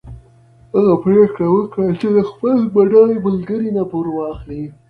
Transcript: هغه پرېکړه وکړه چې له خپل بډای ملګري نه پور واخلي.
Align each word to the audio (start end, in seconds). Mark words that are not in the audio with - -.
هغه 0.73 0.93
پرېکړه 1.03 1.47
وکړه 1.51 1.87
چې 1.99 2.07
له 2.15 2.21
خپل 2.29 2.57
بډای 2.73 3.13
ملګري 3.25 3.69
نه 3.77 3.83
پور 3.91 4.05
واخلي. 4.17 4.63